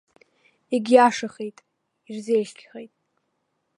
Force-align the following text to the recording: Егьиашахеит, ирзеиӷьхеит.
Егьиашахеит, 0.73 1.57
ирзеиӷьхеит. 2.09 2.93